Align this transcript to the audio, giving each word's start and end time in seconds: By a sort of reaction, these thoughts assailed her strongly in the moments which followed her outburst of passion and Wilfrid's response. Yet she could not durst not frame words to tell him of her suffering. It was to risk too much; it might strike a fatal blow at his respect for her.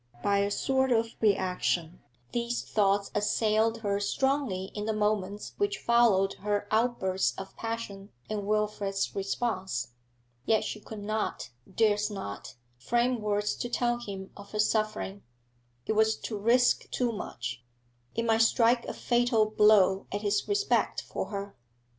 By 0.23 0.39
a 0.39 0.49
sort 0.49 0.91
of 0.91 1.13
reaction, 1.21 2.01
these 2.31 2.63
thoughts 2.63 3.11
assailed 3.13 3.77
her 3.83 3.99
strongly 3.99 4.71
in 4.73 4.85
the 4.85 4.93
moments 4.95 5.53
which 5.57 5.77
followed 5.77 6.33
her 6.41 6.67
outburst 6.71 7.39
of 7.39 7.55
passion 7.55 8.09
and 8.27 8.47
Wilfrid's 8.47 9.13
response. 9.13 9.89
Yet 10.43 10.63
she 10.63 10.79
could 10.79 11.03
not 11.03 11.51
durst 11.71 12.09
not 12.09 12.55
frame 12.79 13.21
words 13.21 13.55
to 13.57 13.69
tell 13.69 13.97
him 13.99 14.31
of 14.35 14.53
her 14.53 14.59
suffering. 14.59 15.21
It 15.85 15.93
was 15.93 16.15
to 16.21 16.35
risk 16.35 16.89
too 16.89 17.11
much; 17.11 17.63
it 18.15 18.25
might 18.25 18.41
strike 18.41 18.85
a 18.85 18.95
fatal 18.95 19.51
blow 19.51 20.07
at 20.11 20.21
his 20.21 20.47
respect 20.47 21.03
for 21.03 21.27
her. 21.27 21.55